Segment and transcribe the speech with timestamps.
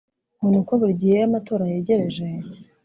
[0.37, 2.25] ngo ni uko buri gihe iyo amatora yegereje